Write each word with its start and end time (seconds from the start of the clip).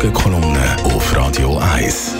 Morgenkolumne 0.00 0.76
auf 0.84 1.14
Radio 1.14 1.58
1. 1.58 2.14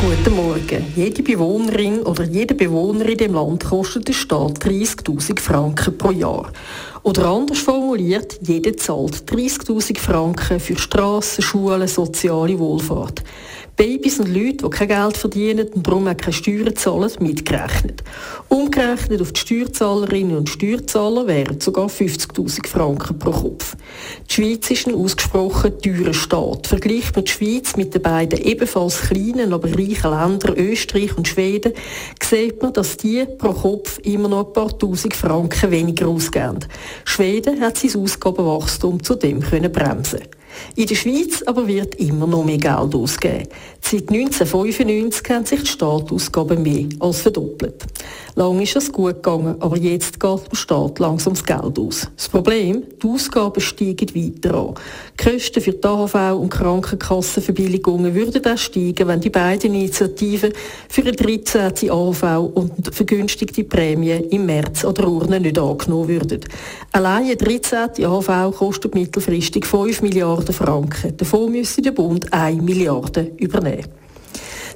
Guten 0.00 0.34
Morgen. 0.34 0.92
Jede 0.96 1.22
Bewohnerin 1.22 2.00
oder 2.00 2.24
jeder 2.24 2.54
Bewohner 2.54 3.06
in 3.06 3.18
dem 3.18 3.34
Land 3.34 3.64
kostet 3.64 4.08
der 4.08 4.14
Staat 4.14 4.64
30.000 4.64 5.38
Franken 5.38 5.98
pro 5.98 6.10
Jahr. 6.10 6.50
Oder 7.04 7.26
anders 7.26 7.58
formuliert, 7.58 8.38
jeder 8.42 8.76
zahlt 8.76 9.24
30.000 9.28 9.98
Franken 9.98 10.60
für 10.60 10.78
Straßen, 10.78 11.42
Schulen, 11.42 11.88
soziale 11.88 12.56
Wohlfahrt. 12.60 13.24
Babys 13.74 14.20
und 14.20 14.28
Leute, 14.28 14.58
die 14.64 14.70
kein 14.70 14.88
Geld 14.88 15.16
verdienen 15.16 15.66
und 15.68 15.86
darum 15.86 16.06
auch 16.06 16.16
keine 16.16 16.32
Steuern 16.32 16.76
zahlen, 16.76 17.10
mitgerechnet. 17.20 18.04
Umgerechnet 18.48 19.22
auf 19.22 19.32
die 19.32 19.40
Steuerzahlerinnen 19.40 20.36
und 20.36 20.50
Steuerzahler 20.50 21.26
wären 21.26 21.58
sogar 21.58 21.88
50.000 21.88 22.68
Franken 22.68 23.18
pro 23.18 23.30
Kopf. 23.30 23.76
Die 24.28 24.34
Schweiz 24.34 24.70
ist 24.70 24.86
ein 24.86 24.94
ausgesprochen 24.94 25.80
teurer 25.80 26.12
Staat. 26.12 26.66
Vergleicht 26.66 27.16
man 27.16 27.24
die 27.24 27.30
Schweiz 27.30 27.76
mit 27.76 27.94
den 27.94 28.02
beiden 28.02 28.44
ebenfalls 28.44 29.00
kleinen, 29.00 29.54
aber 29.54 29.68
reichen 29.68 30.10
Ländern 30.10 30.56
Österreich 30.56 31.16
und 31.16 31.26
Schweden, 31.26 31.72
sieht 32.22 32.62
man, 32.62 32.74
dass 32.74 32.98
die 32.98 33.24
pro 33.38 33.52
Kopf 33.54 33.98
immer 34.00 34.28
noch 34.28 34.46
ein 34.46 34.52
paar 34.52 34.78
Tausend 34.78 35.14
Franken 35.14 35.70
weniger 35.70 36.08
ausgeben. 36.08 36.58
Schweden 37.04 37.60
hat 37.60 37.78
sein 37.78 38.00
Ausgabenwachstum 38.00 39.02
zudem 39.02 39.40
können 39.40 39.72
bremsen 39.72 40.20
in 40.76 40.86
der 40.86 40.94
Schweiz 40.94 41.42
aber 41.42 41.66
wird 41.66 41.94
immer 41.96 42.26
noch 42.26 42.44
mehr 42.44 42.58
Geld 42.58 42.94
ausgegeben. 42.94 43.48
Seit 43.80 44.08
1995 44.08 45.30
haben 45.30 45.44
sich 45.44 45.60
die 45.60 45.66
Staatsausgaben 45.66 46.62
mehr 46.62 46.86
als 47.00 47.20
verdoppelt. 47.20 47.84
Lang 48.34 48.60
ist 48.60 48.76
es 48.76 48.90
gut 48.90 49.16
gegangen, 49.16 49.56
aber 49.60 49.76
jetzt 49.76 50.18
geht 50.18 50.50
dem 50.50 50.54
Staat 50.54 50.98
langsam 50.98 51.34
das 51.34 51.44
Geld 51.44 51.78
aus. 51.78 52.08
Das 52.16 52.28
Problem, 52.28 52.84
die 53.02 53.06
Ausgaben 53.06 53.60
steigen 53.60 54.14
weiter 54.14 54.54
an. 54.54 54.74
Die 55.20 55.30
Kosten 55.30 55.60
für 55.60 55.72
die 55.72 55.84
AHV 55.84 56.40
und 56.40 56.48
Krankenkassenverbilligungen 56.48 58.14
würden 58.14 58.46
auch 58.46 58.56
steigen, 58.56 59.08
wenn 59.08 59.20
die 59.20 59.28
beiden 59.28 59.74
Initiativen 59.74 60.52
für 60.88 61.02
eine 61.02 61.12
13. 61.12 61.90
AHV 61.90 62.22
und 62.54 62.94
vergünstigte 62.94 63.64
Prämie 63.64 64.24
im 64.30 64.46
März 64.46 64.84
oder 64.84 65.06
Urne 65.08 65.40
nicht 65.40 65.58
angenommen 65.58 66.08
würden. 66.08 66.40
Allein 66.90 67.24
eine 67.24 67.36
13. 67.36 68.04
AHV 68.04 68.56
kostet 68.56 68.94
mittelfristig 68.94 69.64
5 69.64 70.02
Milliarden 70.02 70.52
Franken. 70.52 71.16
Davon 71.16 71.52
müsste 71.52 71.82
der 71.82 71.92
Bund 71.92 72.32
1 72.32 72.60
Milliarde 72.62 73.32
übernehmen. 73.38 74.01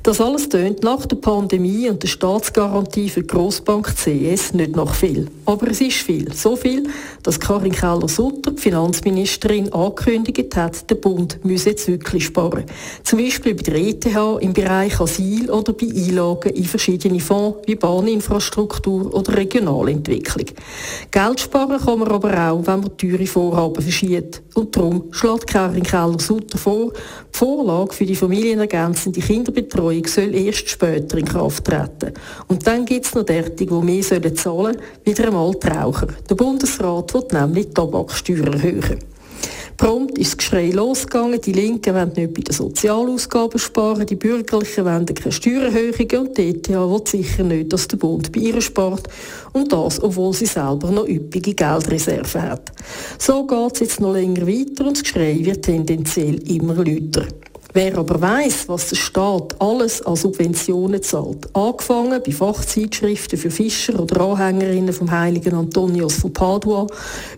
Das 0.03 0.21
alles 0.21 0.49
tönt 0.49 0.83
nach 0.83 1.07
der 1.07 1.17
Pandemie 1.17 1.89
und 1.89 2.03
der 2.03 2.09
Staatsgarantie 2.09 3.09
für 3.09 3.23
die 3.23 3.27
Grossbank 3.27 3.95
CS 3.97 4.53
nicht 4.55 4.77
nach 4.77 4.95
viel. 4.95 5.29
Aber 5.45 5.69
es 5.71 5.81
ist 5.81 5.97
viel. 5.97 6.33
So 6.33 6.57
viel, 6.57 6.89
dass 7.23 7.41
Karin 7.41 7.73
Keller-Sutter, 7.73 8.53
die 8.53 8.61
Finanzministerin, 8.61 9.73
angekündigt 9.73 10.55
hat, 10.57 10.89
der 10.91 10.97
Bund 10.97 11.45
müsse 11.45 11.71
jetzt 11.71 11.89
wirklich 11.89 12.27
sparen. 12.27 12.65
Zum 13.03 13.19
Beispiel 13.19 13.55
bei 13.55 13.63
der 13.63 13.77
ETH 13.77 14.07
im 14.41 14.53
Bereich 14.53 15.01
Asyl 15.01 15.51
oder 15.51 15.73
bei 15.73 15.87
Einlagen 15.87 16.53
in 16.53 16.65
verschiedene 16.65 17.21
Fonds 17.21 17.59
wie 17.67 17.75
Bahninfrastruktur 17.75 19.13
oder 19.15 19.37
Regionalentwicklung. 19.37 20.47
Geld 21.11 21.41
sparen 21.41 21.81
kann 21.81 21.99
man 21.99 22.09
aber 22.09 22.51
auch, 22.51 22.67
wenn 22.67 22.81
man 22.81 22.97
teure 22.97 23.27
Vorhaben 23.27 23.83
verschiebt. 23.83 24.43
Und 24.55 24.77
darum 24.77 25.05
schlägt 25.11 25.47
Karin 25.47 25.83
Keller-Sutter 25.83 26.59
vor, 26.59 26.93
die 26.93 27.39
Vorlage 27.39 27.93
für 27.93 28.07
die 28.07 28.17
familienergänzende 28.17 29.21
Kinderbetreuung 29.21 29.96
Betreuung 29.97 30.07
soll 30.07 30.35
erst 30.35 30.69
später 30.69 31.19
in 31.19 31.25
Kraft 31.25 31.65
treten. 31.65 32.13
Und 32.49 32.67
dann 32.67 32.85
gibt 32.85 33.07
es 33.07 33.15
noch 33.15 33.25
derartige, 33.25 33.75
die 33.75 33.85
mehr 33.85 34.03
sollen 34.03 34.37
zahlen, 34.37 34.77
wieder 35.05 35.27
einmal 35.27 35.53
die 35.53 35.67
Raucher. 35.69 36.09
Der 36.29 36.35
Bundesrat 36.35 37.15
will 37.15 37.27
nämlich 37.33 37.67
die 37.67 37.75
Tabaksteuer 37.75 38.47
erhöhen. 38.47 38.99
Prompt 39.77 40.17
ist 40.17 40.31
das 40.31 40.37
Geschrei 40.39 40.71
losgegangen. 40.71 41.39
Die 41.39 41.53
Linken 41.53 41.95
wollen 41.95 42.13
nicht 42.17 42.33
bei 42.33 42.41
den 42.41 42.55
Sozialausgaben 42.55 43.59
sparen, 43.59 44.07
die 44.07 44.17
Bürgerlichen 44.17 44.87
wollen 44.87 45.05
keine 45.05 45.33
Steuererhöhungen 45.33 46.29
und 46.29 46.39
die 46.39 46.49
ETH 46.49 46.69
will 46.71 47.01
sicher 47.05 47.43
nicht, 47.43 47.73
dass 47.75 47.87
der 47.87 47.99
Bund 47.99 48.33
bei 48.33 48.41
ihr 48.41 48.61
spart. 48.63 49.07
Und 49.53 49.71
das, 49.71 50.03
obwohl 50.03 50.33
sie 50.33 50.47
selber 50.47 50.91
noch 50.91 51.07
üppige 51.07 51.53
Geldreserven 51.53 52.43
hat. 52.43 52.73
So 53.19 53.47
geht 53.47 53.75
es 53.75 53.81
jetzt 53.81 54.01
noch 54.01 54.15
länger 54.15 54.47
weiter 54.47 54.87
und 54.87 54.97
das 54.97 55.03
Geschrei 55.03 55.39
wird 55.43 55.63
tendenziell 55.63 56.37
immer 56.51 56.77
lauter. 56.77 57.27
Wer 57.77 57.99
aber 57.99 58.19
weiß, 58.19 58.71
was 58.71 58.89
der 58.89 58.97
Staat 58.97 59.61
alles 59.61 60.01
an 60.01 60.17
Subventionen 60.17 61.03
zahlt, 61.03 61.55
angefangen 61.55 62.23
bei 62.25 62.33
Fachzeitschriften 62.33 63.39
für 63.39 63.51
Fischer 63.51 64.01
oder 64.01 64.19
Anhängerinnen 64.23 64.95
vom 64.95 65.11
heiligen 65.11 65.53
Antonius 65.53 66.15
von 66.15 66.33
Padua, 66.33 66.87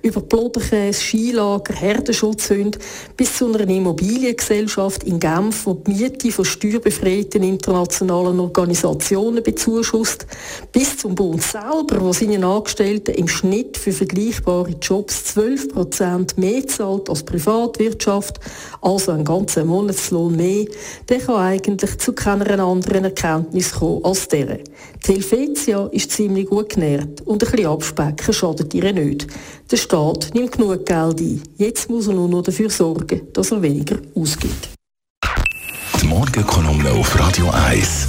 über 0.00 0.20
Plodenkäse, 0.20 1.00
Skilager, 1.00 1.74
Herdenschutzhunde, 1.74 2.78
bis 3.16 3.36
zu 3.36 3.52
einer 3.52 3.68
Immobiliengesellschaft 3.68 5.02
in 5.02 5.18
Genf, 5.18 5.64
die 5.64 5.92
die 5.92 6.02
Miete 6.04 6.30
von 6.30 6.44
steuerbefreiten 6.44 7.42
internationalen 7.42 8.38
Organisationen 8.38 9.42
bezuschusst, 9.42 10.24
bis 10.70 10.98
zum 10.98 11.16
Bund 11.16 11.42
selber, 11.42 12.00
wo 12.00 12.12
seinen 12.12 12.44
Angestellten 12.44 13.16
im 13.16 13.26
Schnitt 13.26 13.76
für 13.76 13.90
vergleichbare 13.90 14.76
Jobs 14.80 15.36
12% 15.36 16.38
mehr 16.38 16.64
zahlt 16.68 17.10
als 17.10 17.24
Privatwirtschaft, 17.24 18.38
also 18.80 19.10
ein 19.10 19.24
ganzer 19.24 19.64
Monatslohn 19.64 20.27
Mehr, 20.36 20.66
der 21.08 21.18
kann 21.18 21.36
eigentlich 21.36 21.98
zu 21.98 22.12
keiner 22.12 22.58
anderen 22.60 23.04
Erkenntnis 23.04 23.72
kommen 23.72 24.04
als 24.04 24.28
dieser. 24.28 24.58
Die 25.06 25.14
Helvetia 25.14 25.86
ist 25.92 26.12
ziemlich 26.12 26.48
gut 26.48 26.70
genährt 26.70 27.20
und 27.22 27.42
ein 27.42 27.50
bisschen 27.50 27.66
abspecken 27.66 28.34
schadet 28.34 28.74
ihr 28.74 28.92
nicht. 28.92 29.26
Der 29.70 29.76
Staat 29.76 30.30
nimmt 30.34 30.52
genug 30.52 30.86
Geld 30.86 31.20
ein. 31.20 31.42
Jetzt 31.56 31.90
muss 31.90 32.08
er 32.08 32.14
nur 32.14 32.28
noch 32.28 32.42
dafür 32.42 32.70
sorgen, 32.70 33.22
dass 33.32 33.50
er 33.50 33.62
weniger 33.62 33.96
ausgibt. 34.14 34.70
Die 36.00 36.06
Morgenkolumne 36.06 36.90
auf 36.92 37.18
Radio 37.18 37.50
1. 37.50 38.08